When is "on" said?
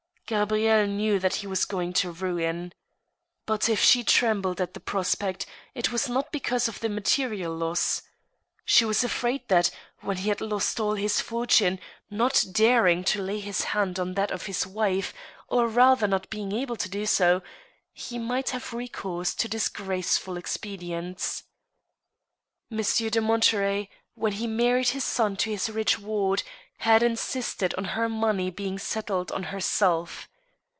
13.99-14.13, 27.75-27.83, 29.31-29.43